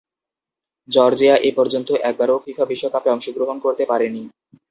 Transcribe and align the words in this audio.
Georgia 0.89 1.35
এপর্যন্ত 1.49 1.89
একবারও 2.09 2.43
FIFA 2.45 2.65
বিশ্বকাপে 2.65 3.09
অংশগ্রহণ 3.11 3.57
করতে 3.65 3.83
পারেনি। 3.85 4.21